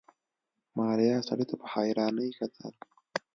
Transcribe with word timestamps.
ماريا 0.77 1.15
سړي 1.27 1.45
ته 1.49 1.55
په 1.61 1.65
حيرانۍ 1.73 2.29
کتل. 2.39 2.73